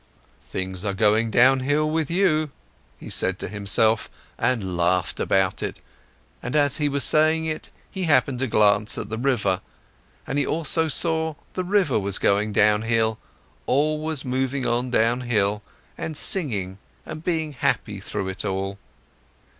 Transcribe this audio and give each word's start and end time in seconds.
"Things 0.49 0.83
are 0.83 0.95
going 0.95 1.29
downhill 1.29 1.87
with 1.87 2.09
you!" 2.09 2.49
he 2.99 3.07
said 3.07 3.37
to 3.37 3.47
himself, 3.47 4.09
and 4.35 4.75
laughed 4.75 5.19
about 5.19 5.61
it, 5.61 5.79
and 6.41 6.55
as 6.55 6.77
he 6.77 6.89
was 6.89 7.03
saying 7.03 7.45
it, 7.45 7.69
he 7.91 8.05
happened 8.05 8.39
to 8.39 8.47
glance 8.47 8.97
at 8.97 9.09
the 9.11 9.17
river, 9.19 9.61
and 10.25 10.39
he 10.39 10.45
also 10.47 10.87
saw 10.87 11.35
the 11.53 11.63
river 11.63 12.01
going 12.19 12.51
downhill, 12.51 13.19
always 13.67 14.25
moving 14.25 14.65
on 14.65 14.89
downhill, 14.89 15.61
and 15.99 16.17
singing 16.17 16.79
and 17.05 17.23
being 17.23 17.53
happy 17.53 17.99
through 17.99 18.27
it 18.29 18.43
all. 18.43 18.79